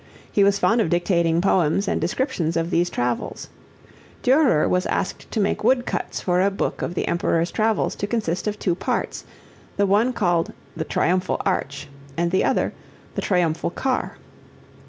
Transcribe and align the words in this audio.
He 0.31 0.43
was 0.43 0.57
fond 0.57 0.81
of 0.81 0.89
dictating 0.89 1.41
poems 1.41 1.87
and 1.87 2.01
descriptions 2.01 2.57
of 2.57 2.71
these 2.71 2.89
travels. 2.89 3.49
Durer 4.23 4.67
was 4.67 4.87
asked 4.87 5.29
to 5.29 5.39
make 5.39 5.63
wood 5.63 5.85
cuts 5.85 6.19
for 6.19 6.41
a 6.41 6.49
book 6.49 6.81
of 6.81 6.95
the 6.95 7.07
Emperor's 7.07 7.51
travels 7.51 7.93
to 7.97 8.07
consist 8.07 8.47
of 8.47 8.57
two 8.57 8.73
parts, 8.73 9.25
the 9.77 9.85
one 9.85 10.11
called 10.11 10.53
The 10.75 10.85
Triumphal 10.85 11.39
Arch 11.45 11.87
and 12.17 12.31
the 12.31 12.43
other 12.43 12.73
The 13.13 13.21
Triumphal 13.21 13.69
Car. 13.69 14.17